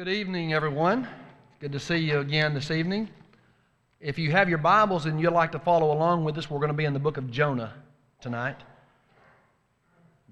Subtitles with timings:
[0.00, 1.06] Good evening, everyone.
[1.60, 3.10] Good to see you again this evening.
[4.00, 6.70] If you have your Bibles and you'd like to follow along with us, we're going
[6.70, 7.74] to be in the book of Jonah
[8.22, 8.56] tonight.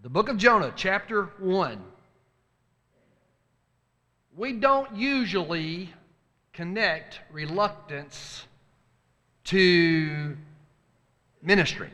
[0.01, 1.83] The book of Jonah, chapter 1.
[4.39, 5.91] We don't usually
[6.55, 8.47] connect reluctance
[9.45, 10.35] to
[11.43, 11.91] ministry.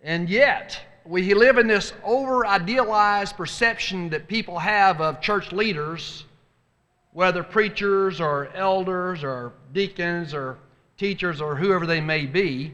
[0.00, 6.24] And yet, we live in this over idealized perception that people have of church leaders,
[7.12, 10.58] whether preachers or elders or deacons or
[10.96, 12.72] teachers or whoever they may be,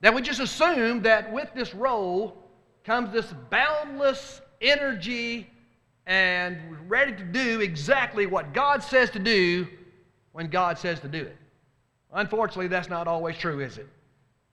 [0.00, 2.36] that we just assume that with this role
[2.84, 5.48] comes this boundless energy
[6.06, 6.58] and
[6.88, 9.66] ready to do exactly what God says to do
[10.32, 11.36] when God says to do it.
[12.12, 13.88] Unfortunately, that's not always true, is it?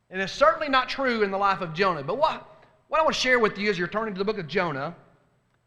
[0.09, 2.03] And it's certainly not true in the life of Jonah.
[2.03, 4.37] But what, what I want to share with you as you're turning to the book
[4.37, 4.95] of Jonah,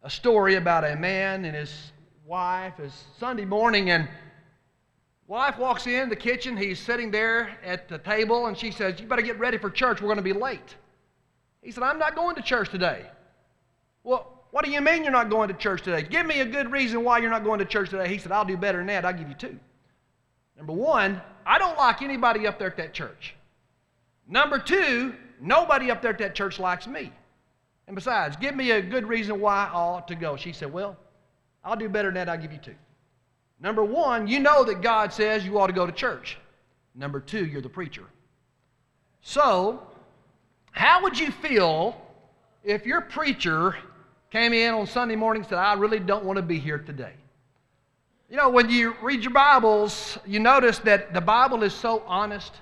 [0.02, 1.93] a story about a man and his
[2.27, 2.80] wife.
[2.80, 4.09] It's Sunday morning, and
[5.27, 6.57] wife walks in the kitchen.
[6.57, 10.01] He's sitting there at the table, and she says, You better get ready for church.
[10.01, 10.76] We're going to be late.
[11.62, 13.07] He said, I'm not going to church today.
[14.02, 16.02] Well, what do you mean you're not going to church today?
[16.02, 18.09] Give me a good reason why you're not going to church today.
[18.09, 19.04] He said, I'll do better than that.
[19.04, 19.59] I'll give you two.
[20.56, 23.34] Number one, I don't like anybody up there at that church.
[24.29, 27.12] Number two, nobody up there at that church likes me.
[27.87, 30.37] And besides, give me a good reason why I ought to go.
[30.37, 30.96] She said, Well,
[31.65, 32.29] I'll do better than that.
[32.29, 32.74] I'll give you two.
[33.60, 36.37] Number one, you know that God says you ought to go to church.
[36.95, 38.04] Number two, you're the preacher.
[39.23, 39.82] So,
[40.71, 42.01] how would you feel
[42.62, 43.76] if your preacher
[44.30, 47.15] came in on Sunday morning and said, I really don't want to be here today?
[48.28, 52.52] You know, when you read your Bibles, you notice that the Bible is so honest.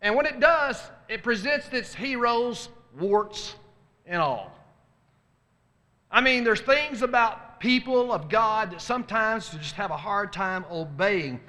[0.00, 3.54] And when it does, it presents its heroes, warts
[4.06, 4.52] and all.
[6.10, 10.64] I mean, there's things about people of God that sometimes just have a hard time
[10.70, 11.40] obeying.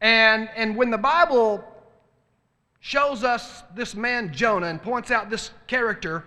[0.00, 1.64] And, and when the Bible
[2.80, 6.24] shows us this man Jonah and points out this character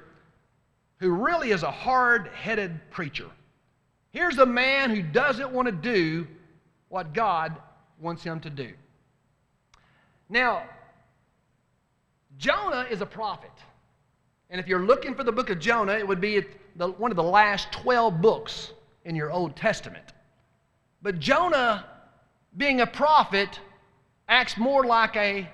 [1.00, 3.30] who really is a hard headed preacher,
[4.12, 6.28] here's a man who doesn't want to do
[6.90, 7.56] what God
[8.00, 8.72] wants him to do.
[10.30, 10.64] Now,
[12.38, 13.52] Jonah is a prophet.
[14.50, 16.44] And if you're looking for the book of Jonah, it would be
[16.76, 18.72] the, one of the last 12 books
[19.06, 20.14] in your Old Testament.
[21.02, 21.86] But Jonah,
[22.58, 23.60] being a prophet,
[24.28, 25.48] acts more like a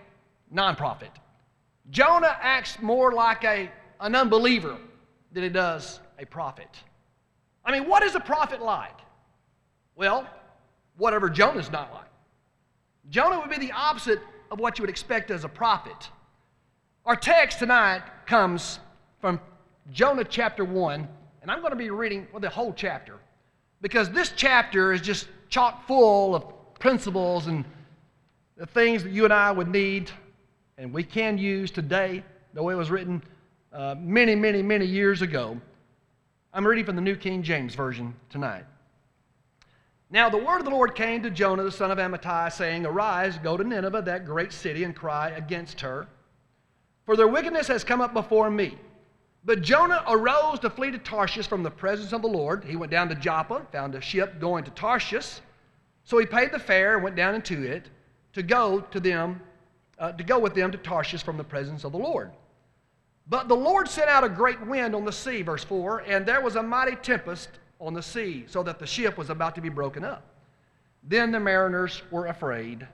[0.49, 1.11] non prophet.
[1.89, 3.69] Jonah acts more like a,
[3.99, 4.77] an unbeliever
[5.33, 6.69] than he does a prophet.
[7.65, 8.97] I mean, what is a prophet like?
[9.95, 10.27] Well,
[10.97, 12.07] whatever Jonah's not like.
[13.09, 14.19] Jonah would be the opposite
[14.51, 16.09] of what you would expect as a prophet.
[17.05, 18.79] Our text tonight comes
[19.19, 19.39] from
[19.91, 21.07] Jonah chapter 1,
[21.41, 23.19] and I'm going to be reading well, the whole chapter
[23.81, 26.45] because this chapter is just chock full of
[26.79, 27.65] principles and
[28.57, 30.11] the things that you and I would need
[30.77, 32.23] and we can use today,
[32.55, 33.23] way it was written
[33.73, 35.59] uh, many, many, many years ago.
[36.53, 38.65] I'm reading from the New King James Version tonight.
[40.09, 43.37] Now the word of the Lord came to Jonah the son of Amittai, saying, Arise,
[43.37, 46.07] go to Nineveh, that great city, and cry against her
[47.05, 48.77] for their wickedness has come up before me.
[49.43, 52.63] But Jonah arose to flee to Tarshish from the presence of the Lord.
[52.63, 55.39] He went down to Joppa, found a ship going to Tarshish.
[56.03, 57.89] So he paid the fare and went down into it
[58.33, 59.41] to go to them,
[59.97, 62.31] uh, to go with them to Tarshish from the presence of the Lord.
[63.27, 66.41] But the Lord sent out a great wind on the sea, verse 4, and there
[66.41, 67.49] was a mighty tempest
[67.79, 70.23] on the sea, so that the ship was about to be broken up.
[71.03, 72.87] Then the mariners were afraid,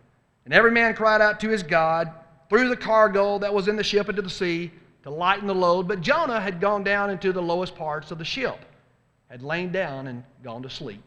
[0.46, 2.12] and every man cried out to his God
[2.50, 4.72] threw the cargo that was in the ship into the sea
[5.07, 8.25] to lighten the load, but Jonah had gone down into the lowest parts of the
[8.25, 8.59] ship,
[9.29, 11.01] had lain down and gone to sleep.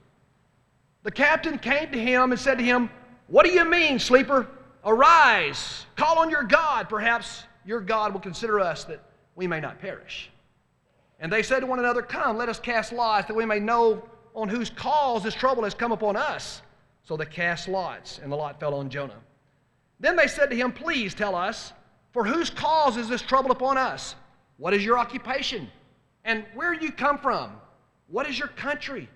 [1.02, 2.88] The captain came to him and said to him,
[3.26, 4.48] What do you mean, sleeper?
[4.86, 6.88] Arise, call on your God.
[6.88, 9.02] Perhaps your God will consider us that
[9.36, 10.30] we may not perish.
[11.18, 14.02] And they said to one another, Come, let us cast lots that we may know
[14.34, 16.62] on whose cause this trouble has come upon us.
[17.02, 19.20] So they cast lots, and the lot fell on Jonah.
[19.98, 21.74] Then they said to him, Please tell us,
[22.12, 24.14] for whose cause is this trouble upon us?
[24.56, 25.68] What is your occupation?
[26.24, 27.52] And where you come from?
[28.08, 29.08] What is your country?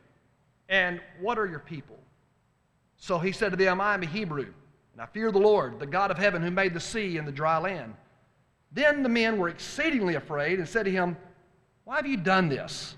[0.69, 1.99] And what are your people?
[2.96, 4.46] So he said to them, I am a Hebrew,
[4.93, 7.32] and I fear the Lord, the God of heaven, who made the sea and the
[7.32, 7.94] dry land.
[8.73, 11.17] Then the men were exceedingly afraid and said to him,
[11.85, 12.96] Why have you done this?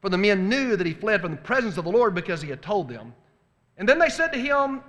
[0.00, 2.48] For the men knew that he fled from the presence of the Lord because he
[2.48, 3.12] had told them.
[3.76, 4.82] And then they said to him,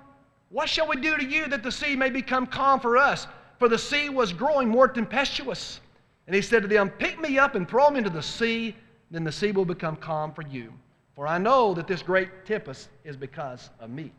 [0.49, 3.27] what shall we do to you that the sea may become calm for us?
[3.59, 5.81] For the sea was growing more tempestuous.
[6.25, 8.75] And he said to them, Pick me up and throw me into the sea,
[9.11, 10.73] then the sea will become calm for you.
[11.15, 14.11] for I know that this great tempest is because of me.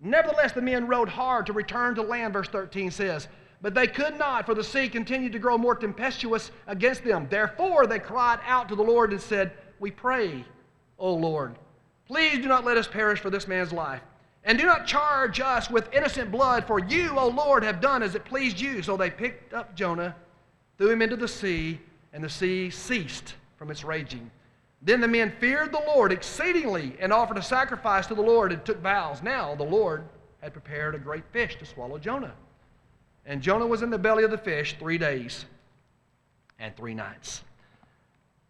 [0.00, 3.28] Nevertheless, the men rowed hard to return to land, verse 13 says.
[3.60, 7.26] But they could not, for the sea continued to grow more tempestuous against them.
[7.28, 10.44] Therefore, they cried out to the Lord and said, We pray,
[10.98, 11.56] O Lord,
[12.06, 14.00] please do not let us perish for this man's life.
[14.48, 18.14] And do not charge us with innocent blood, for you, O Lord, have done as
[18.14, 18.82] it pleased you.
[18.82, 20.16] So they picked up Jonah,
[20.78, 21.78] threw him into the sea,
[22.14, 24.30] and the sea ceased from its raging.
[24.80, 28.64] Then the men feared the Lord exceedingly and offered a sacrifice to the Lord and
[28.64, 29.22] took vows.
[29.22, 30.04] Now the Lord
[30.40, 32.32] had prepared a great fish to swallow Jonah.
[33.26, 35.44] And Jonah was in the belly of the fish three days
[36.58, 37.42] and three nights.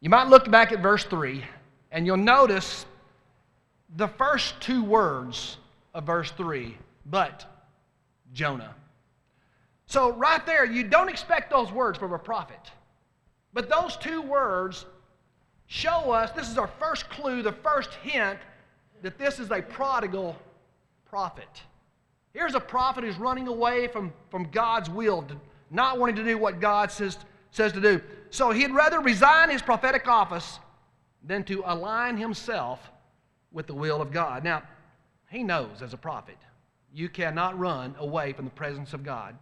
[0.01, 1.43] You might look back at verse 3
[1.91, 2.87] and you'll notice
[3.97, 5.57] the first two words
[5.95, 6.77] of verse 3
[7.11, 7.45] but
[8.33, 8.75] Jonah.
[9.87, 12.61] So, right there, you don't expect those words from a prophet.
[13.55, 14.85] But those two words
[15.67, 18.39] show us this is our first clue, the first hint
[19.03, 20.37] that this is a prodigal
[21.09, 21.49] prophet.
[22.35, 25.25] Here's a prophet who's running away from, from God's will,
[25.71, 27.17] not wanting to do what God says,
[27.51, 28.03] says to do.
[28.31, 30.59] So he'd rather resign his prophetic office
[31.25, 32.91] than to align himself
[33.53, 34.45] with the will of God.
[34.45, 34.63] Now,
[35.31, 36.39] he knows as a prophet,
[36.93, 39.37] you cannot run away from the presence of God.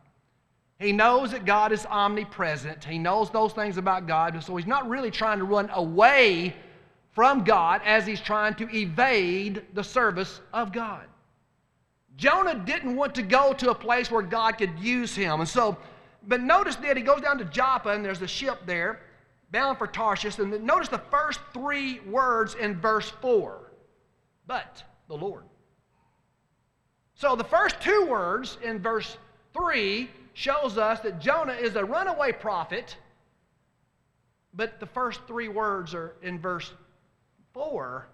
[0.78, 2.84] He knows that God is omnipresent.
[2.84, 4.42] He knows those things about God.
[4.42, 6.54] So he's not really trying to run away
[7.12, 11.04] from God as he's trying to evade the service of God.
[12.16, 15.40] Jonah didn't want to go to a place where God could use him.
[15.40, 15.78] And so,
[16.26, 19.00] but notice that he goes down to Joppa and there's a ship there
[19.50, 20.38] bound for Tarshish.
[20.38, 23.66] And notice the first three words in verse 4
[24.46, 25.44] but the Lord.
[27.16, 29.16] So the first two words in verse
[29.54, 32.96] 3 shows us that Jonah is a runaway prophet,
[34.52, 36.72] but the first three words are in verse
[37.54, 38.06] 4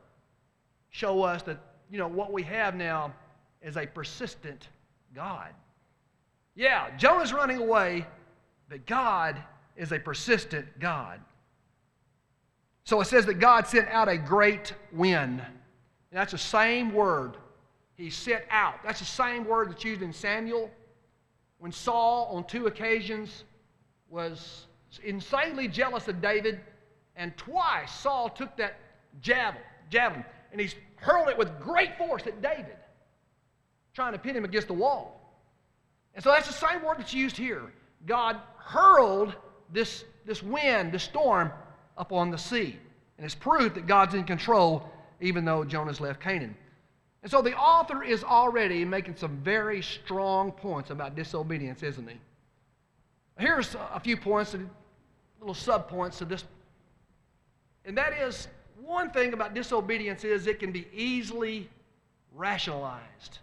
[0.91, 1.59] show us that,
[1.91, 3.13] you know, what we have now
[3.61, 4.69] is a persistent
[5.15, 5.49] God.
[6.55, 8.07] Yeah, Jonah's running away,
[8.69, 9.43] but God
[9.77, 11.21] is a persistent God.
[12.85, 15.41] So it says that God sent out a great wind.
[15.41, 15.51] And
[16.13, 17.37] that's the same word.
[17.97, 18.77] He set out.
[18.85, 20.71] That's the same word that's used in Samuel
[21.63, 23.45] when Saul, on two occasions,
[24.11, 24.67] was
[25.05, 26.59] insanely jealous of David,
[27.15, 28.79] and twice Saul took that
[29.21, 32.77] javelin, and he hurled it with great force at David,
[33.95, 35.39] trying to pin him against the wall.
[36.15, 37.73] And so that's the same word that's used here.
[38.07, 39.35] God hurled
[39.73, 41.53] this, this wind, this storm,
[41.97, 42.77] upon the sea.
[43.19, 44.91] And it's proof that God's in control,
[45.21, 46.57] even though Jonah's left Canaan.
[47.23, 52.17] And so the author is already making some very strong points about disobedience, isn't he?
[53.39, 54.55] Here's a few points,
[55.41, 56.45] little subpoints to this.
[57.85, 58.49] And that is
[58.81, 61.69] one thing about disobedience is it can be easily
[62.35, 63.39] rationalized.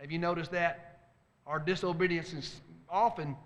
[0.00, 1.00] Have you noticed that?
[1.46, 3.36] Our disobedience is often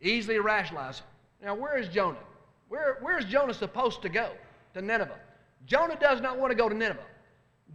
[0.00, 1.02] easily rationalized.
[1.42, 2.18] Now, where is Jonah?
[2.68, 4.30] Where, where is Jonah supposed to go?
[4.74, 5.18] To Nineveh.
[5.66, 7.00] Jonah does not want to go to Nineveh.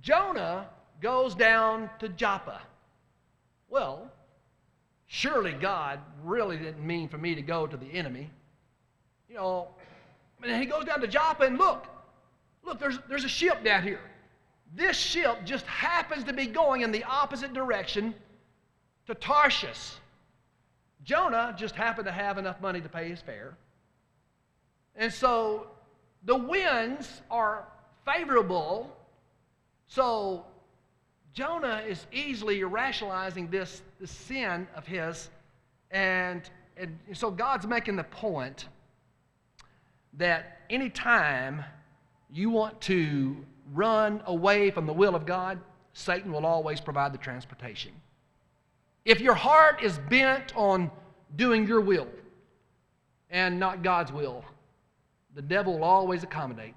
[0.02, 0.68] Jonah
[1.02, 2.62] goes down to Joppa.
[3.70, 4.12] Well,
[5.08, 8.30] surely God really didn't mean for me to go to the enemy.
[9.30, 9.68] You know,
[10.44, 11.86] and he goes down to Joppa and look,
[12.64, 14.00] look, there's, there's a ship down here.
[14.76, 18.14] This ship just happens to be going in the opposite direction
[19.08, 19.94] to Tarshish.
[21.04, 23.56] Jonah just happened to have enough money to pay his fare.
[24.96, 25.68] And so
[26.24, 27.68] the winds are
[28.06, 28.96] favorable.
[29.88, 30.46] So
[31.36, 35.30] Jonah is easily rationalizing this, this sin of his.
[35.92, 38.70] And, and so God's making the point
[40.13, 41.65] that anytime
[42.32, 43.36] you want to
[43.74, 45.60] run away from the will of God,
[45.92, 47.92] Satan will always provide the transportation.
[49.04, 50.89] If your heart is bent on
[51.36, 52.08] doing your will
[53.30, 54.46] and not God's will,
[55.36, 56.75] the devil will always accommodate.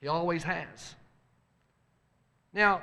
[0.00, 0.94] He always has.
[2.54, 2.82] Now,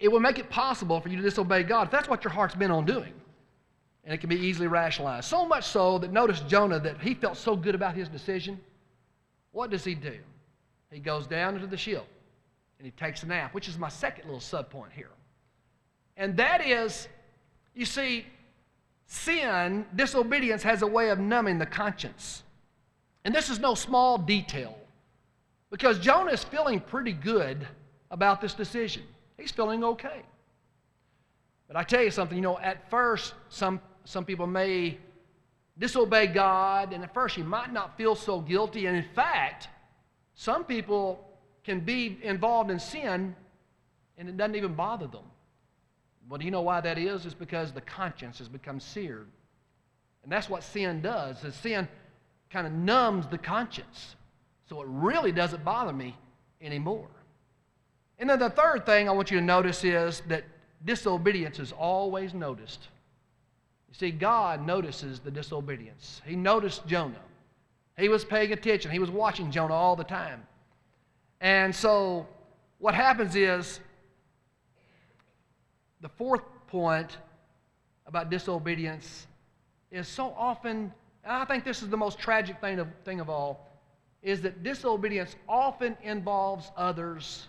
[0.00, 2.54] it will make it possible for you to disobey God if that's what your heart's
[2.54, 3.12] been on doing.
[4.04, 5.26] And it can be easily rationalized.
[5.26, 8.58] So much so that notice Jonah that he felt so good about his decision.
[9.52, 10.16] What does he do?
[10.90, 12.06] He goes down into the ship
[12.78, 15.10] and he takes a nap, which is my second little sub point here.
[16.16, 17.08] And that is,
[17.74, 18.24] you see,
[19.06, 22.44] sin, disobedience, has a way of numbing the conscience.
[23.24, 24.78] And this is no small detail
[25.70, 27.66] because Jonah is feeling pretty good
[28.10, 29.02] about this decision.
[29.38, 30.22] He's feeling okay.
[31.68, 34.98] But I tell you something, you know, at first, some, some people may
[35.78, 38.86] disobey God, and at first you might not feel so guilty.
[38.86, 39.68] And in fact,
[40.34, 41.24] some people
[41.64, 43.36] can be involved in sin
[44.16, 45.24] and it doesn't even bother them.
[46.28, 47.24] Well, do you know why that is?
[47.24, 49.28] It's because the conscience has become seared.
[50.22, 51.42] And that's what sin does.
[51.44, 51.88] Is sin
[52.50, 54.16] kind of numbs the conscience.
[54.68, 56.16] So it really doesn't bother me
[56.60, 57.08] anymore.
[58.18, 60.44] And then the third thing I want you to notice is that
[60.84, 62.88] disobedience is always noticed.
[63.88, 66.20] You see, God notices the disobedience.
[66.26, 67.20] He noticed Jonah.
[67.96, 68.90] He was paying attention.
[68.90, 70.46] He was watching Jonah all the time.
[71.40, 72.26] And so
[72.78, 73.80] what happens is
[76.00, 77.16] the fourth point
[78.06, 79.26] about disobedience
[79.90, 80.92] is so often,
[81.24, 83.68] and I think this is the most tragic thing of, thing of all,
[84.22, 87.48] is that disobedience often involves others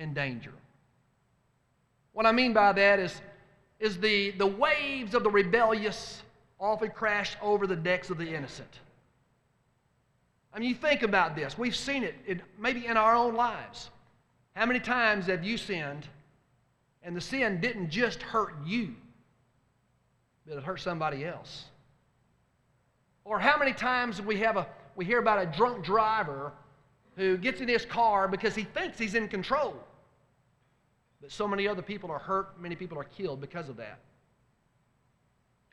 [0.00, 0.52] in danger.
[2.12, 3.20] What I mean by that is,
[3.78, 6.22] is the, the waves of the rebellious
[6.58, 8.80] often crash over the decks of the innocent.
[10.52, 11.56] I mean, you think about this.
[11.56, 13.90] We've seen it in, maybe in our own lives.
[14.56, 16.08] How many times have you sinned
[17.04, 18.94] and the sin didn't just hurt you,
[20.46, 21.66] but it hurt somebody else?
[23.24, 24.66] Or how many times we have a
[24.96, 26.52] we hear about a drunk driver
[27.16, 29.74] who gets in his car because he thinks he's in control.
[31.20, 33.98] But so many other people are hurt, many people are killed because of that.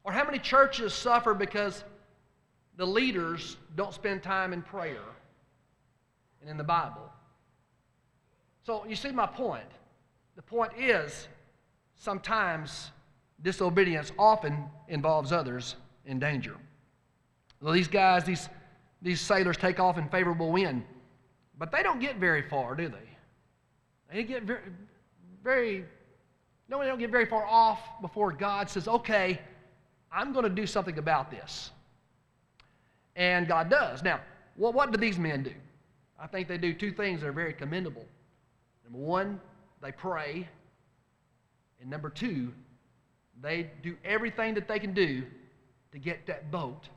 [0.04, 1.84] Or how many churches suffer because
[2.78, 5.04] the leaders don't spend time in prayer
[6.42, 7.12] and in the Bible.
[8.66, 9.66] So you see my point.
[10.36, 11.28] The point is
[11.96, 12.92] sometimes
[13.42, 15.76] disobedience often involves others
[16.06, 16.56] in danger.
[17.62, 18.50] Well, these guys, these,
[19.02, 20.84] these sailors take off in favorable wind,
[21.58, 24.14] but they don't get very far, do they?
[24.14, 24.60] They get very,
[25.48, 25.86] very
[26.70, 29.40] no, they don't get very far off before God says, okay,
[30.12, 31.72] I'm going to do something about this.
[33.16, 34.04] And God does.
[34.04, 34.20] Now,
[34.58, 35.54] what, what do these men do?
[36.20, 38.06] I think they do two things that are very commendable.
[38.84, 39.40] Number one,
[39.82, 40.48] they pray.
[41.80, 42.54] And number two,
[43.42, 45.24] they do everything that they can do
[45.94, 46.90] to get that boat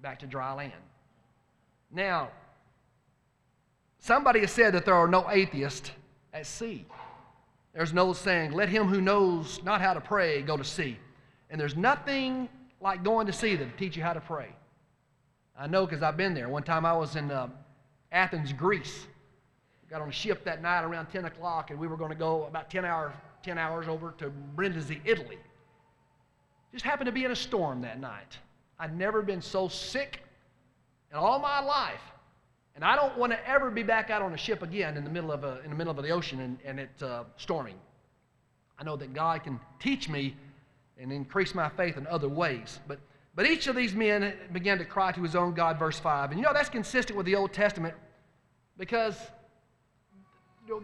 [0.00, 0.72] back to dry land.
[1.90, 2.30] Now,
[3.98, 5.90] somebody has said that there are no atheists
[6.32, 6.86] at sea.
[7.72, 10.98] There's an old saying, let him who knows not how to pray go to sea.
[11.50, 12.48] And there's nothing
[12.80, 14.48] like going to sea to teach you how to pray.
[15.56, 16.48] I know because I've been there.
[16.48, 17.48] One time I was in uh,
[18.10, 19.06] Athens, Greece.
[19.88, 22.44] Got on a ship that night around 10 o'clock, and we were going to go
[22.44, 23.12] about 10 hours,
[23.42, 25.38] 10 hours over to Brindisi, Italy.
[26.72, 28.38] Just happened to be in a storm that night.
[28.78, 30.22] I'd never been so sick
[31.10, 32.00] in all my life.
[32.80, 35.10] And I don't want to ever be back out on a ship again in the
[35.10, 37.74] middle of, a, in the, middle of the ocean and, and it uh, storming.
[38.78, 40.34] I know that God can teach me
[40.98, 42.80] and increase my faith in other ways.
[42.88, 42.98] But
[43.34, 46.30] but each of these men began to cry to his own God, verse 5.
[46.30, 47.94] And you know, that's consistent with the Old Testament
[48.76, 49.16] because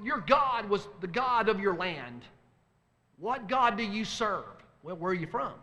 [0.04, 2.22] your God was the God of your land.
[3.18, 4.44] What God do you serve?
[4.82, 5.54] Well, where are you from?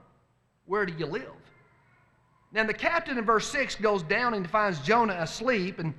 [0.66, 1.30] Where do you live?
[2.52, 5.80] Now, the captain in verse 6 goes down and finds Jonah asleep.
[5.80, 5.94] And,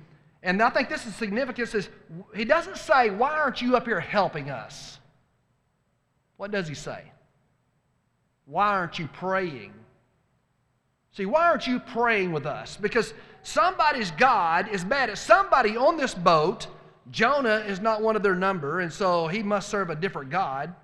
[0.45, 1.73] and I think this is significant.
[1.73, 1.89] is
[2.35, 4.99] he doesn't say, Why aren't you up here helping us?
[6.37, 7.11] What does he say?
[8.45, 9.73] Why aren't you praying?
[11.13, 12.77] See, why aren't you praying with us?
[12.77, 16.67] Because somebody's God is mad at somebody on this boat.
[17.09, 20.75] Jonah is not one of their number, and so he must serve a different God.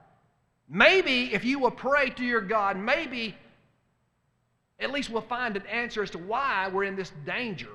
[0.67, 3.35] Maybe if you will pray to your God, maybe
[4.79, 7.69] at least we'll find an answer as to why we're in this danger.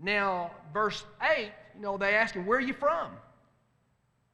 [0.00, 3.10] Now, verse 8, you know, they ask him, Where are you from?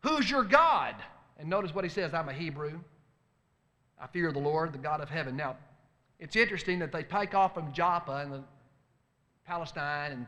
[0.02, 0.94] Who's your God?
[1.38, 2.78] And notice what he says I'm a Hebrew.
[4.00, 5.36] I fear the Lord, the God of heaven.
[5.36, 5.56] Now,
[6.18, 8.42] it's interesting that they take off from Joppa the
[9.46, 10.26] Palestine and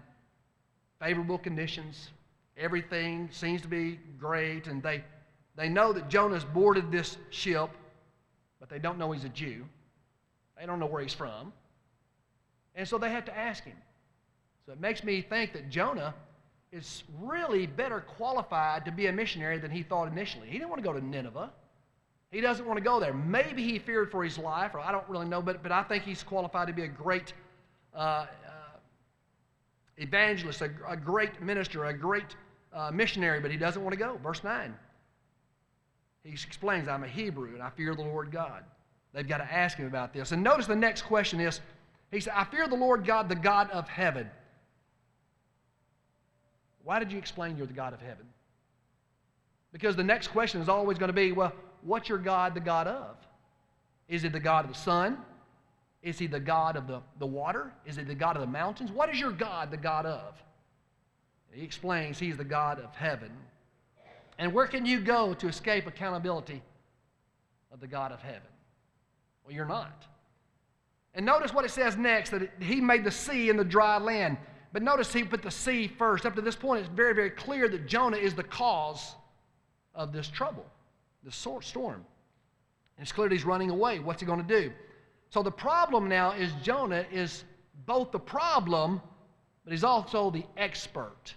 [1.00, 2.10] favorable conditions.
[2.56, 5.04] Everything seems to be great, and they,
[5.56, 7.70] they know that Jonah's boarded this ship,
[8.58, 9.64] but they don't know he's a Jew.
[10.58, 11.52] They don't know where he's from.
[12.74, 13.76] And so they have to ask him.
[14.66, 16.12] So it makes me think that Jonah
[16.72, 20.48] is really better qualified to be a missionary than he thought initially.
[20.48, 21.50] He didn't want to go to Nineveh.
[22.32, 23.14] He doesn't want to go there.
[23.14, 26.02] Maybe he feared for his life, or I don't really know, but, but I think
[26.02, 27.32] he's qualified to be a great
[27.94, 28.26] uh, uh,
[29.96, 32.34] evangelist, a, a, great minister, a great
[32.74, 34.18] uh, missionary, but he doesn't want to go.
[34.22, 34.74] Verse 9.
[36.24, 38.64] He explains, I'm a Hebrew and I fear the Lord God.
[39.12, 40.32] They've got to ask him about this.
[40.32, 41.60] And notice the next question is
[42.10, 44.28] He said, I fear the Lord God, the God of heaven.
[46.86, 48.24] Why did you explain you're the God of heaven?
[49.72, 51.52] Because the next question is always going to be, well,
[51.82, 53.16] what's your God the God of?
[54.08, 55.18] Is it the God of the sun?
[56.00, 57.72] Is he the God of the, the water?
[57.86, 58.92] Is he the God of the mountains?
[58.92, 60.40] What is your God the God of?
[61.50, 63.32] He explains he's the God of heaven.
[64.38, 66.62] And where can you go to escape accountability
[67.72, 68.42] of the God of heaven?
[69.44, 70.06] Well, you're not.
[71.14, 74.36] And notice what it says next that he made the sea and the dry land.
[74.72, 76.26] But notice he put the sea first.
[76.26, 79.14] Up to this point, it's very, very clear that Jonah is the cause
[79.94, 80.66] of this trouble,
[81.24, 82.04] this storm.
[82.96, 83.98] And it's clear he's running away.
[83.98, 84.72] What's he going to do?
[85.30, 87.44] So the problem now is Jonah is
[87.86, 89.00] both the problem,
[89.64, 91.34] but he's also the expert.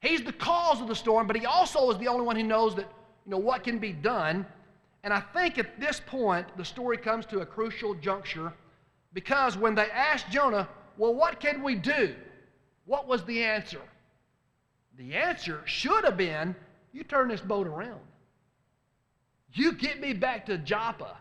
[0.00, 2.74] He's the cause of the storm, but he also is the only one who knows
[2.76, 2.86] that,
[3.24, 4.46] you know, what can be done.
[5.04, 8.52] And I think at this point, the story comes to a crucial juncture
[9.12, 12.14] because when they asked Jonah, well, what can we do?
[12.88, 13.82] What was the answer?
[14.96, 16.56] The answer should have been,
[16.90, 18.00] you turn this boat around.
[19.52, 21.18] You get me back to Joppa.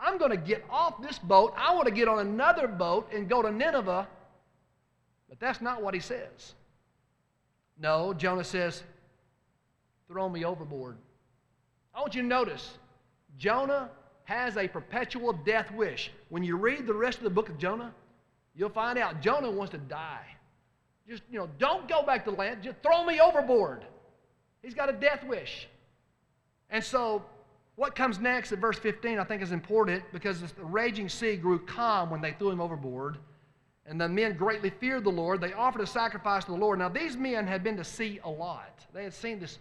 [0.00, 1.52] I'm going to get off this boat.
[1.58, 4.08] I want to get on another boat and go to Nineveh.
[5.28, 6.54] But that's not what he says.
[7.78, 8.82] No, Jonah says,
[10.08, 10.96] throw me overboard.
[11.94, 12.78] I want you to notice,
[13.36, 13.90] Jonah
[14.24, 16.10] has a perpetual death wish.
[16.30, 17.92] When you read the rest of the book of Jonah,
[18.54, 20.24] you'll find out Jonah wants to die.
[21.08, 22.62] Just, you know, don't go back to land.
[22.62, 23.84] Just throw me overboard.
[24.62, 25.68] He's got a death wish.
[26.70, 27.22] And so,
[27.76, 31.58] what comes next at verse 15 I think is important because the raging sea grew
[31.58, 33.18] calm when they threw him overboard.
[33.86, 35.42] And the men greatly feared the Lord.
[35.42, 36.78] They offered a sacrifice to the Lord.
[36.78, 38.86] Now, these men had been to sea a lot.
[38.94, 39.58] They had seen this,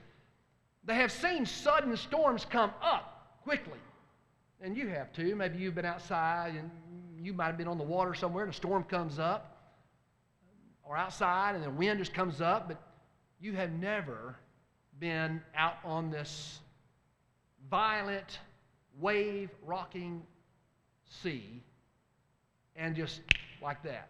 [0.85, 3.79] they have seen sudden storms come up quickly.
[4.61, 5.35] And you have too.
[5.35, 6.71] Maybe you've been outside and
[7.19, 9.52] you might have been on the water somewhere and a storm comes up,
[10.83, 12.81] or outside and the wind just comes up, but
[13.39, 14.35] you have never
[14.99, 16.59] been out on this
[17.69, 18.39] violent,
[18.99, 20.21] wave rocking
[21.21, 21.61] sea
[22.75, 23.21] and just
[23.61, 24.09] like that.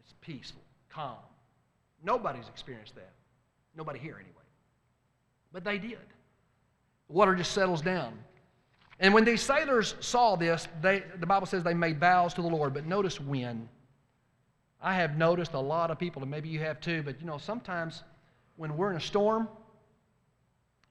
[0.00, 1.16] It's peaceful, calm.
[2.02, 3.12] Nobody's experienced that.
[3.76, 4.34] Nobody here, anyway.
[5.52, 5.98] But they did.
[7.08, 8.18] The water just settles down.
[9.00, 12.48] And when these sailors saw this, they, the Bible says they made vows to the
[12.48, 12.74] Lord.
[12.74, 13.68] But notice when.
[14.80, 17.38] I have noticed a lot of people, and maybe you have too, but you know,
[17.38, 18.02] sometimes
[18.56, 19.48] when we're in a storm,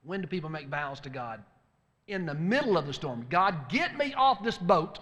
[0.03, 1.43] when do people make vows to God?
[2.07, 3.25] In the middle of the storm.
[3.29, 4.99] God, get me off this boat.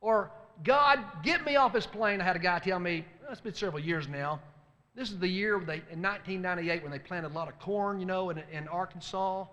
[0.00, 0.30] Or,
[0.64, 2.20] God, get me off this plane.
[2.20, 4.40] I had a guy tell me, it's been several years now.
[4.94, 8.06] This is the year they, in 1998 when they planted a lot of corn, you
[8.06, 9.46] know, in, in Arkansas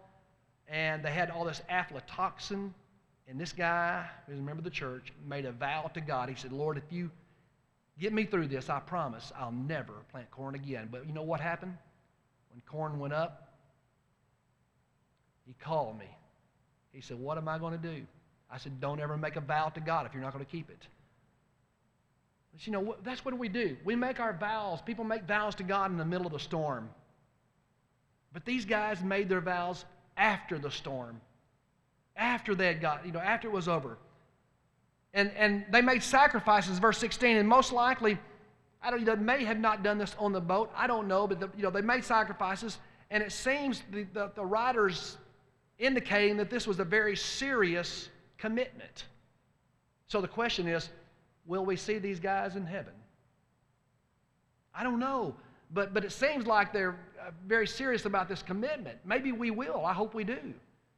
[0.67, 2.71] and they had all this aflatoxin.
[3.27, 6.29] And this guy, who's a member of the church, made a vow to God.
[6.29, 7.11] He said, Lord, if you
[7.99, 10.87] get me through this, I promise I'll never plant corn again.
[10.91, 11.77] But you know what happened?
[12.51, 13.53] When corn went up,
[15.45, 16.05] he called me.
[16.91, 18.03] He said, What am I going to do?
[18.51, 20.69] I said, Don't ever make a vow to God if you're not going to keep
[20.69, 20.87] it.
[22.51, 23.77] But you know, that's what we do.
[23.83, 24.81] We make our vows.
[24.81, 26.89] People make vows to God in the middle of the storm.
[28.33, 29.85] But these guys made their vows
[30.17, 31.19] after the storm,
[32.15, 33.97] after they had got, you know, after it was over.
[35.13, 38.17] And, and they made sacrifices, verse 16, and most likely,
[38.81, 40.71] I don't, they may have not done this on the boat.
[40.75, 42.77] I don't know, but the, you know, they made sacrifices,
[43.09, 45.17] and it seems the, the, the writers
[45.79, 49.05] indicating that this was a very serious commitment.
[50.07, 50.89] So the question is,
[51.45, 52.93] will we see these guys in heaven?
[54.73, 55.35] I don't know.
[55.71, 58.97] But, but it seems like they're uh, very serious about this commitment.
[59.05, 59.85] Maybe we will.
[59.85, 60.53] I hope we do.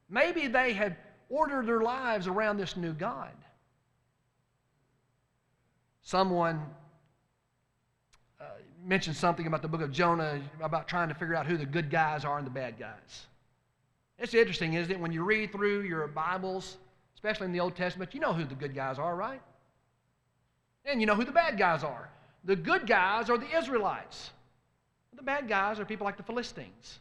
[0.10, 0.96] Maybe they had
[1.30, 3.32] ordered their lives around this new God.
[6.02, 6.62] Someone
[8.40, 8.46] uh,
[8.84, 11.90] mentioned something about the book of Jonah about trying to figure out who the good
[11.90, 13.28] guys are and the bad guys.
[14.18, 15.00] It's interesting, isn't it?
[15.00, 16.78] When you read through your Bibles,
[17.16, 19.42] especially in the Old Testament, you know who the good guys are, right?
[20.86, 22.10] And you know who the bad guys are.
[22.44, 24.32] The good guys are the Israelites.
[25.16, 27.00] The bad guys are people like the Philistines.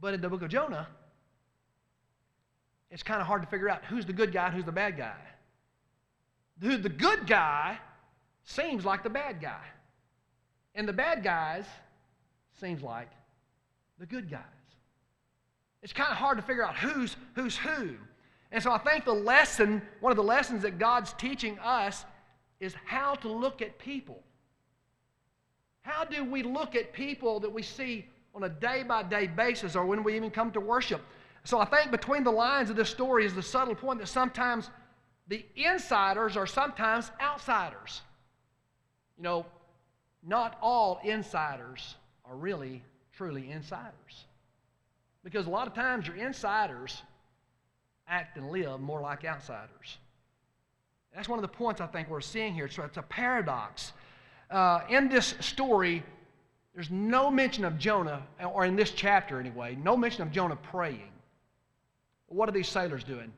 [0.00, 0.86] But in the book of Jonah,
[2.90, 4.96] it's kind of hard to figure out who's the good guy and who's the bad
[4.96, 5.16] guy.
[6.60, 7.78] Who the good guy
[8.48, 9.62] seems like the bad guy.
[10.74, 11.64] And the bad guys
[12.58, 13.10] seems like
[13.98, 14.40] the good guys.
[15.82, 17.90] It's kind of hard to figure out who's who's who.
[18.50, 22.06] And so I think the lesson, one of the lessons that God's teaching us
[22.60, 24.22] is how to look at people.
[25.82, 29.76] How do we look at people that we see on a day by day basis
[29.76, 31.02] or when we even come to worship?
[31.44, 34.70] So I think between the lines of this story is the subtle point that sometimes
[35.28, 38.00] the insiders are sometimes outsiders.
[39.18, 39.46] You know,
[40.26, 44.24] not all insiders are really, truly insiders.
[45.22, 47.02] Because a lot of times your insiders
[48.06, 49.98] act and live more like outsiders.
[51.14, 52.68] That's one of the points I think we're seeing here.
[52.68, 53.92] So it's a paradox
[54.50, 56.02] uh, in this story,
[56.74, 61.10] there's no mention of Jonah, or in this chapter anyway, no mention of Jonah praying.
[62.28, 63.32] What are these sailors doing?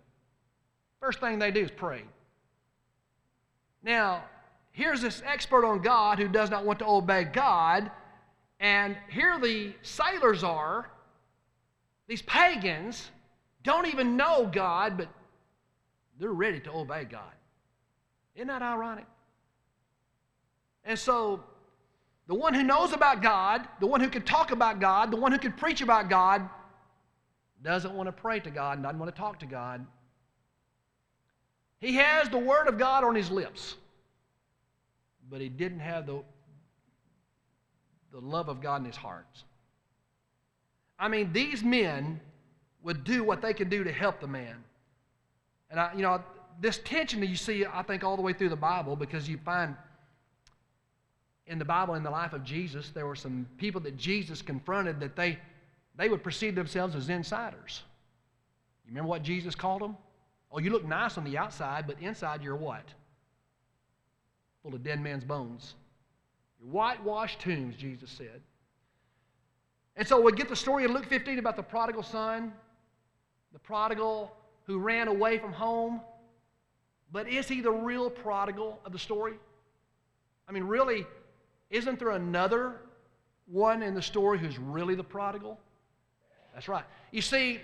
[1.01, 2.03] First thing they do is pray.
[3.83, 4.25] Now,
[4.73, 7.91] here's this expert on God who does not want to obey God,
[8.59, 10.91] and here the sailors are,
[12.07, 13.11] these pagans,
[13.63, 15.09] don't even know God, but
[16.19, 17.33] they're ready to obey God.
[18.35, 19.07] Isn't that ironic?
[20.85, 21.43] And so,
[22.27, 25.33] the one who knows about God, the one who can talk about God, the one
[25.33, 26.49] who can preach about God,
[27.63, 29.85] doesn't want to pray to God doesn't want to talk to God.
[31.81, 33.77] He has the Word of God on his lips,
[35.31, 36.23] but he didn't have the,
[38.13, 39.45] the love of God in his heart.
[40.99, 42.21] I mean, these men
[42.83, 44.57] would do what they could do to help the man.
[45.71, 46.23] And, I, you know,
[46.61, 49.39] this tension that you see, I think, all the way through the Bible because you
[49.39, 49.77] find
[51.47, 55.01] in the Bible, in the life of Jesus, there were some people that Jesus confronted
[55.01, 55.39] that they,
[55.97, 57.83] they would perceive themselves as insiders.
[58.85, 59.97] You remember what Jesus called them?
[60.53, 62.85] Oh, you look nice on the outside, but inside you're what?
[64.63, 65.75] Full of dead men's bones.
[66.61, 68.43] You're whitewashed tombs, Jesus said.
[69.97, 72.53] And so we get the story in Luke 15 about the prodigal son,
[73.53, 74.33] the prodigal
[74.67, 76.01] who ran away from home.
[77.13, 79.35] But is he the real prodigal of the story?
[80.49, 81.07] I mean, really,
[81.71, 82.77] isn't there another
[83.47, 85.59] one in the story who's really the prodigal?
[86.55, 86.85] That's right.
[87.11, 87.61] You see,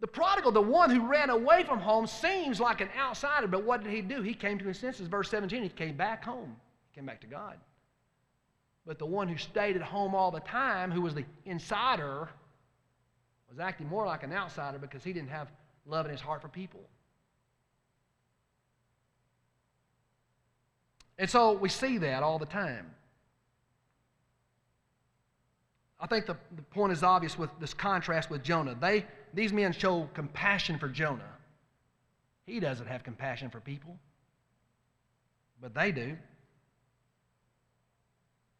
[0.00, 3.82] the prodigal, the one who ran away from home, seems like an outsider, but what
[3.82, 4.22] did he do?
[4.22, 5.08] He came to his senses.
[5.08, 6.56] Verse 17, he came back home,
[6.90, 7.56] he came back to God.
[8.86, 12.28] But the one who stayed at home all the time, who was the insider,
[13.50, 15.48] was acting more like an outsider because he didn't have
[15.84, 16.80] love in his heart for people.
[21.18, 22.94] And so we see that all the time.
[26.00, 28.76] I think the, the point is obvious with this contrast with Jonah.
[28.80, 31.32] They, these men show compassion for Jonah.
[32.46, 33.96] He doesn't have compassion for people,
[35.60, 36.16] but they do.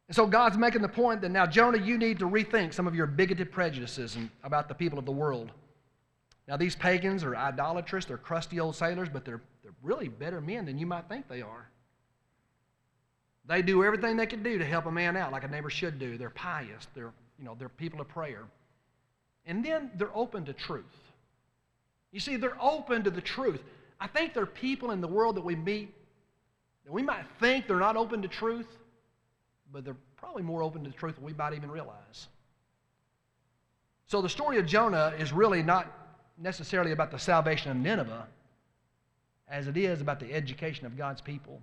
[0.09, 2.95] And so God's making the point that now, Jonah, you need to rethink some of
[2.95, 5.53] your bigoted prejudices about the people of the world.
[6.47, 10.65] Now, these pagans are idolatrous, they're crusty old sailors, but they're, they're really better men
[10.65, 11.69] than you might think they are.
[13.47, 15.99] They do everything they can do to help a man out, like a neighbor should
[15.99, 16.17] do.
[16.17, 18.45] They're pious, they're, you know, they're people of prayer.
[19.49, 20.85] And then they're open to truth.
[22.13, 23.63] You see, they're open to the truth.
[23.99, 25.93] I think there are people in the world that we meet
[26.85, 28.69] that we might think they're not open to truth,
[29.73, 32.29] but they're probably more open to the truth than we might even realize.
[34.07, 35.93] So the story of Jonah is really not
[36.39, 38.27] necessarily about the salvation of Nineveh
[39.51, 41.61] as it is about the education of God's people.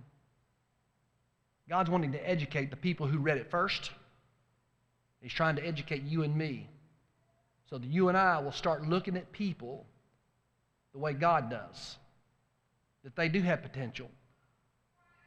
[1.68, 3.90] God's wanting to educate the people who read it first.
[5.20, 6.68] He's trying to educate you and me
[7.68, 9.86] so that you and I will start looking at people
[10.92, 11.96] the way God does,
[13.04, 14.10] that they do have potential.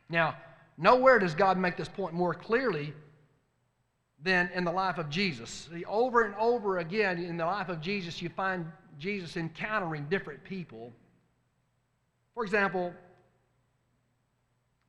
[0.09, 0.35] Now,
[0.77, 2.93] nowhere does God make this point more clearly
[4.21, 5.69] than in the life of Jesus.
[5.71, 8.65] See, over and over again in the life of Jesus, you find
[8.97, 10.91] Jesus encountering different people.
[12.33, 12.93] For example,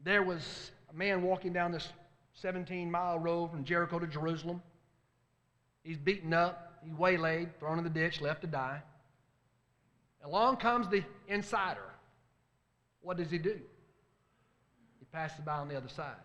[0.02, 1.88] there was a man walking down this
[2.34, 4.62] 17 mile road from Jericho to Jerusalem.
[5.84, 8.82] He's beaten up, he's waylaid, thrown in the ditch, left to die.
[10.24, 11.84] Along comes the insider.
[13.00, 13.58] What does he do?
[14.98, 16.16] He passes by on the other side.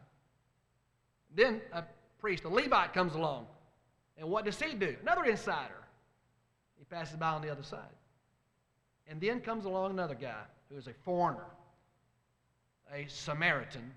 [1.34, 1.84] Then a
[2.20, 3.48] priest, a Levite, comes along.
[4.18, 4.96] And what does he do?
[5.02, 5.84] Another insider.
[6.78, 7.80] He passes by on the other side.
[9.08, 11.46] And then comes along another guy who is a foreigner,
[12.94, 13.92] a Samaritan,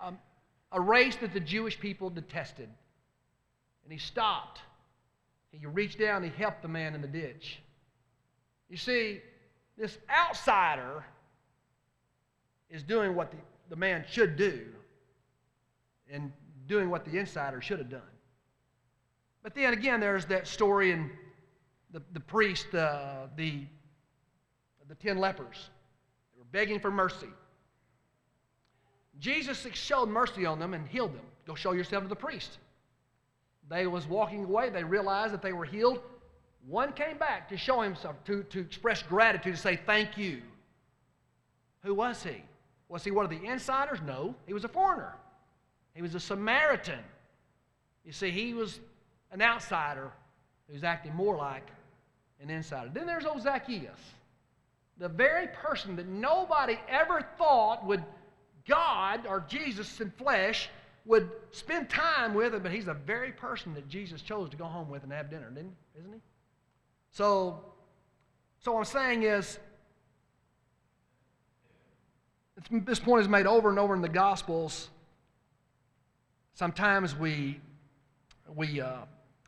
[0.00, 0.14] a, a,
[0.72, 2.68] a race that the Jewish people detested.
[3.84, 4.60] And he stopped.
[5.52, 7.60] He reached down, he helped the man in the ditch.
[8.68, 9.20] You see,
[9.76, 11.04] this outsider
[12.70, 13.36] is doing what the,
[13.68, 14.64] the man should do
[16.10, 16.32] and
[16.66, 18.00] doing what the insider should have done.
[19.42, 21.10] But then again, there's that story in
[21.92, 23.64] the, the priest, uh, the,
[24.88, 25.68] the ten lepers.
[26.32, 27.28] They were begging for mercy.
[29.18, 31.24] Jesus showed mercy on them and healed them.
[31.46, 32.58] Go show yourself to the priest.
[33.72, 34.68] They was walking away.
[34.68, 36.00] They realized that they were healed.
[36.68, 40.42] One came back to show himself, to, to express gratitude, to say thank you.
[41.82, 42.42] Who was he?
[42.90, 43.98] Was he one of the insiders?
[44.06, 45.14] No, he was a foreigner.
[45.94, 46.98] He was a Samaritan.
[48.04, 48.78] You see, he was
[49.30, 50.10] an outsider
[50.70, 51.66] who's acting more like
[52.42, 52.90] an insider.
[52.92, 53.98] Then there's old Zacchaeus,
[54.98, 58.04] the very person that nobody ever thought would
[58.68, 60.68] God or Jesus in flesh
[61.04, 64.64] would spend time with him, but he's the very person that Jesus chose to go
[64.64, 66.00] home with and have dinner, didn't, he?
[66.00, 66.20] isn't he?
[67.10, 67.60] So,
[68.60, 69.58] so what I'm saying is,
[72.70, 74.88] this point is made over and over in the Gospels.
[76.54, 77.60] Sometimes we,
[78.54, 78.98] we, uh,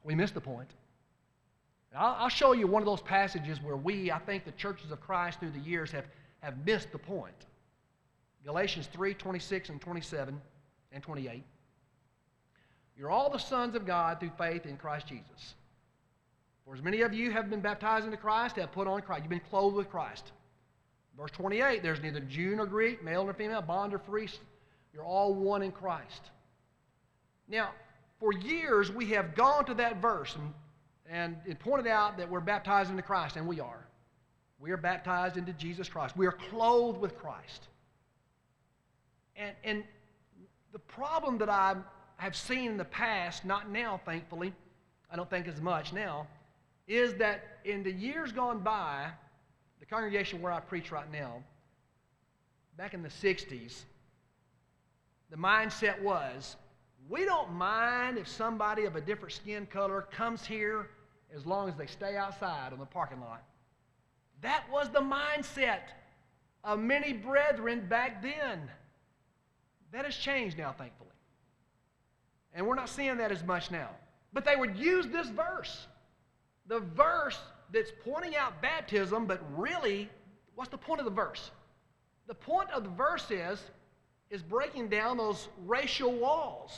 [0.03, 0.71] we miss the point.
[1.97, 5.01] I'll, I'll show you one of those passages where we, I think the churches of
[5.01, 6.07] Christ through the years have,
[6.41, 7.47] have missed the point.
[8.45, 10.41] Galatians 3 26 and 27
[10.95, 11.45] and 28.
[12.97, 15.55] You're all the sons of God through faith in Christ Jesus.
[16.65, 19.25] For as many of you have been baptized into Christ, have put on Christ.
[19.25, 20.33] You've been clothed with Christ.
[21.17, 24.29] Verse 28 there's neither Jew nor Greek, male nor female, bond or free.
[24.93, 26.31] You're all one in Christ.
[27.49, 27.71] Now,
[28.21, 30.55] for years we have gone to that verse and,
[31.11, 33.87] and it pointed out that we're baptized into Christ, and we are.
[34.59, 36.17] We are baptized into Jesus Christ.
[36.17, 37.69] We are clothed with Christ.
[39.37, 39.85] And, and
[40.75, 41.77] the problem that I
[42.17, 44.53] have seen in the past, not now, thankfully,
[45.09, 46.27] I don't think as much now,
[46.89, 49.07] is that in the years gone by,
[49.79, 51.45] the congregation where I preach right now,
[52.77, 53.83] back in the 60s,
[55.31, 56.57] the mindset was
[57.09, 60.91] we don't mind if somebody of a different skin color comes here
[61.33, 63.45] as long as they stay outside on the parking lot.
[64.43, 65.83] That was the mindset
[66.65, 68.69] of many brethren back then.
[69.95, 71.11] That has changed now, thankfully.
[72.53, 73.91] And we're not seeing that as much now.
[74.33, 75.87] But they would use this verse,
[76.67, 77.39] the verse
[77.73, 80.11] that's pointing out baptism, but really,
[80.57, 81.53] what's the point of the verse?
[82.27, 83.61] The point of the verse is,
[84.31, 86.77] is breaking down those racial walls.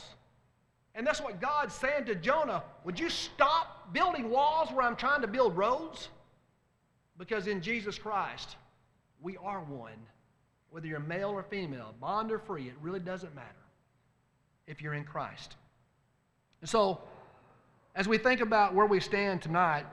[0.95, 2.63] And that's what God's saying to Jonah.
[2.85, 6.11] Would you stop building walls where I'm trying to build roads?
[7.17, 8.57] Because in Jesus Christ,
[9.23, 9.97] we are one
[10.77, 13.65] whether you're male or female, bond or free, it really doesn't matter
[14.67, 15.57] if you're in Christ.
[16.61, 17.01] And so,
[17.95, 19.87] as we think about where we stand tonight,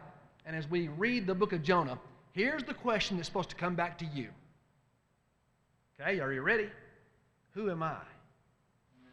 [0.45, 1.97] and as we read the book of Jonah,
[2.33, 4.27] here's the question that's supposed to come back to you.
[5.97, 6.67] Okay, are you ready?
[7.51, 8.01] Who am I?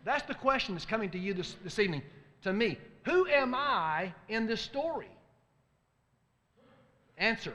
[0.04, 2.02] That's the question that's coming to you this, this evening,
[2.42, 2.78] to me.
[3.04, 5.06] Who am I in this story?
[7.16, 7.54] Answer.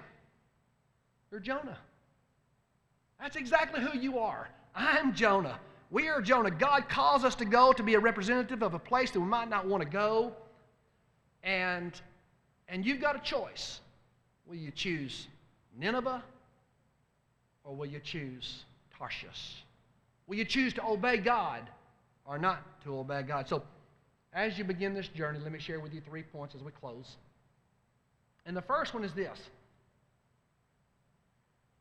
[1.32, 1.78] You're Jonah.
[3.20, 4.50] That's exactly who you are.
[4.76, 5.60] I'm Jonah.
[5.92, 6.52] We are Jonah.
[6.52, 9.50] God calls us to go to be a representative of a place that we might
[9.50, 10.34] not want to go.
[11.44, 12.00] And,
[12.68, 13.80] and you've got a choice.
[14.48, 15.28] Will you choose
[15.78, 16.24] Nineveh
[17.64, 18.66] or will you choose
[18.98, 19.64] Tarshish?
[20.28, 21.62] Will you choose to obey God
[22.26, 23.48] or not to obey God?
[23.48, 23.64] So,
[24.34, 27.16] as you begin this journey, let me share with you three points as we close.
[28.46, 29.40] And the first one is this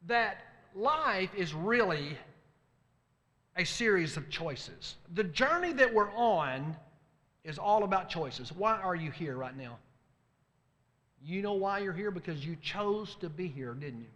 [0.07, 0.42] that
[0.74, 2.18] life is really
[3.56, 4.96] a series of choices.
[5.14, 6.76] The journey that we're on
[7.44, 8.52] is all about choices.
[8.52, 9.78] Why are you here right now?
[11.22, 12.10] You know why you're here?
[12.10, 14.08] Because you chose to be here, didn't you?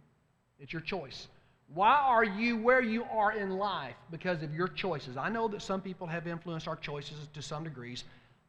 [0.59, 1.27] It's your choice.
[1.73, 3.95] Why are you where you are in life?
[4.11, 5.17] Because of your choices.
[5.17, 8.03] I know that some people have influenced our choices to some degrees,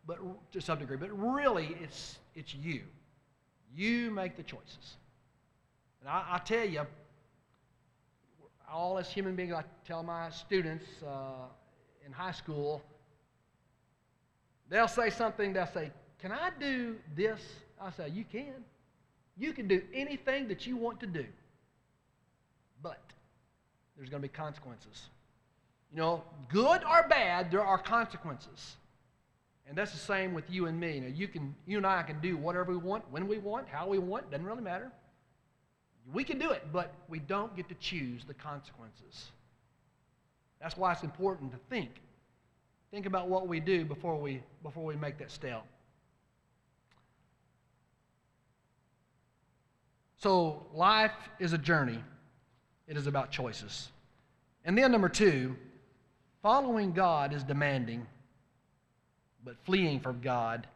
[0.06, 0.18] but
[0.52, 2.82] to some degree, but really it's it's you.
[3.74, 4.96] You make the choices.
[6.00, 6.80] And I, I tell you,
[8.72, 11.46] all as human beings, I tell my students uh,
[12.06, 12.82] in high school,
[14.68, 17.40] they'll say something, they'll say, Can I do this?
[17.80, 18.64] I say, You can.
[19.36, 21.24] You can do anything that you want to do.
[22.82, 23.00] But
[23.96, 25.08] there's going to be consequences.
[25.92, 28.76] You know, good or bad, there are consequences.
[29.68, 31.00] And that's the same with you and me.
[31.00, 33.86] Now, you, can, you and I can do whatever we want, when we want, how
[33.88, 34.90] we want, doesn't really matter.
[36.12, 39.30] We can do it, but we don't get to choose the consequences.
[40.60, 41.90] That's why it's important to think.
[42.90, 45.64] Think about what we do before we, before we make that step.
[50.16, 51.98] So, life is a journey,
[52.86, 53.88] it is about choices.
[54.64, 55.56] And then, number two,
[56.42, 58.06] following God is demanding,
[59.44, 60.66] but fleeing from God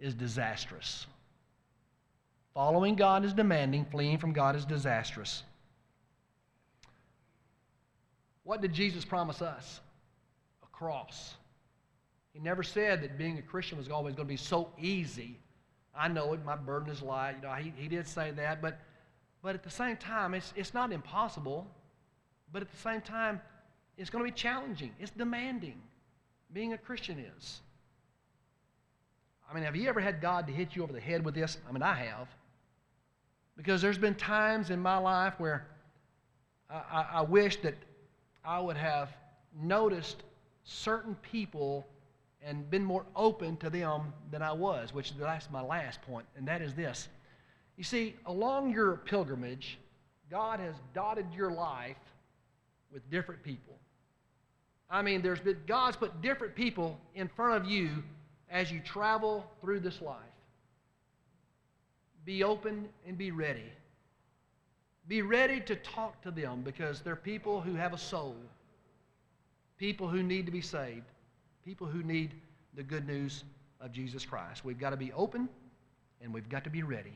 [0.00, 1.06] is disastrous.
[2.56, 5.42] Following God is demanding, fleeing from God is disastrous.
[8.44, 9.80] What did Jesus promise us?
[10.62, 11.34] A cross.
[12.32, 15.38] He never said that being a Christian was always going to be so easy.
[15.94, 17.34] I know it, my burden is light.
[17.42, 18.80] You know, he, he did say that, but,
[19.42, 21.66] but at the same time, it's, it's not impossible.
[22.54, 23.38] But at the same time,
[23.98, 24.92] it's going to be challenging.
[24.98, 25.78] It's demanding.
[26.54, 27.60] Being a Christian is.
[29.50, 31.58] I mean, have you ever had God to hit you over the head with this?
[31.68, 32.28] I mean, I have.
[33.56, 35.66] Because there's been times in my life where
[36.68, 37.74] I, I, I wish that
[38.44, 39.10] I would have
[39.60, 40.22] noticed
[40.64, 41.86] certain people
[42.42, 46.46] and been more open to them than I was, which that's my last point, and
[46.46, 47.08] that is this.
[47.76, 49.78] You see, along your pilgrimage,
[50.30, 51.96] God has dotted your life
[52.92, 53.78] with different people.
[54.88, 58.04] I mean, there's been, God's put different people in front of you
[58.50, 60.20] as you travel through this life.
[62.26, 63.72] Be open and be ready.
[65.06, 68.34] Be ready to talk to them because they're people who have a soul,
[69.78, 71.06] people who need to be saved,
[71.64, 72.34] people who need
[72.74, 73.44] the good news
[73.80, 74.64] of Jesus Christ.
[74.64, 75.48] We've got to be open
[76.20, 77.12] and we've got to be ready.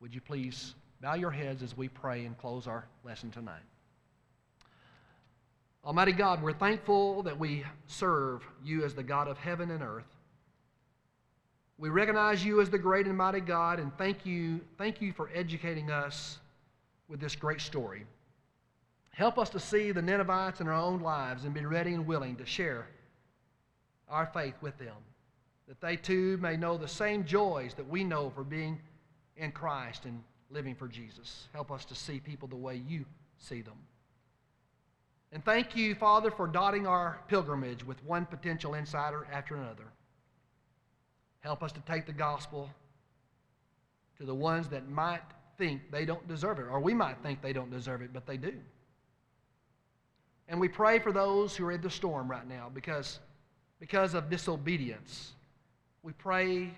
[0.00, 3.60] Would you please bow your heads as we pray and close our lesson tonight?
[5.84, 10.17] Almighty God, we're thankful that we serve you as the God of heaven and earth.
[11.78, 15.30] We recognize you as the great and mighty God and thank you, thank you for
[15.32, 16.38] educating us
[17.08, 18.04] with this great story.
[19.10, 22.36] Help us to see the Ninevites in our own lives and be ready and willing
[22.36, 22.88] to share
[24.08, 24.94] our faith with them,
[25.68, 28.80] that they too may know the same joys that we know for being
[29.36, 31.46] in Christ and living for Jesus.
[31.52, 33.04] Help us to see people the way you
[33.38, 33.76] see them.
[35.30, 39.84] And thank you, Father, for dotting our pilgrimage with one potential insider after another.
[41.40, 42.68] Help us to take the gospel
[44.18, 45.22] to the ones that might
[45.56, 48.36] think they don't deserve it, or we might think they don't deserve it, but they
[48.36, 48.54] do.
[50.48, 53.20] And we pray for those who are in the storm right now because,
[53.80, 55.32] because of disobedience.
[56.02, 56.70] We pray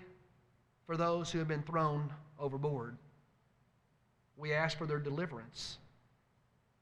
[0.85, 2.97] for those who have been thrown overboard.
[4.35, 5.77] We ask for their deliverance,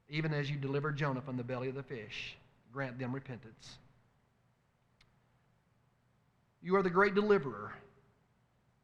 [0.08, 2.36] even as you delivered Jonah from the belly of the fish.
[2.72, 3.78] Grant them repentance.
[6.62, 7.72] You are the great deliverer,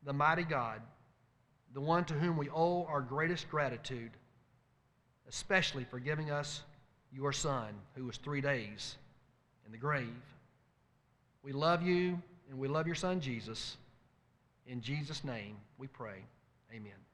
[0.04, 0.80] the mighty God
[1.76, 4.10] the one to whom we owe our greatest gratitude,
[5.28, 6.62] especially for giving us
[7.12, 8.96] your Son, who was three days
[9.66, 10.08] in the grave.
[11.42, 13.76] We love you and we love your Son, Jesus.
[14.66, 16.24] In Jesus' name we pray.
[16.74, 17.05] Amen.